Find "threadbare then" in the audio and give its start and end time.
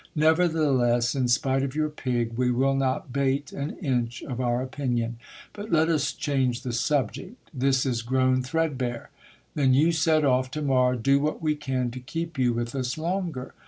8.41-9.75